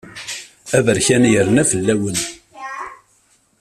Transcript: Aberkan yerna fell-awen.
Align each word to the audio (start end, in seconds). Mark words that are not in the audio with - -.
Aberkan 0.77 1.23
yerna 1.33 1.63
fell-awen. 1.71 2.17